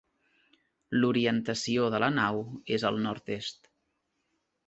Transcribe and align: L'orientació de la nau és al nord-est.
L'orientació 1.01 1.91
de 1.95 2.01
la 2.05 2.09
nau 2.17 2.41
és 2.79 2.85
al 2.91 2.99
nord-est. 3.05 3.73